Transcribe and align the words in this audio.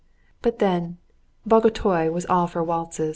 But, 0.41 0.57
then, 0.57 0.97
Bagotay 1.47 2.09
was 2.11 2.25
all 2.25 2.47
for 2.47 2.63
waltzes. 2.63 3.09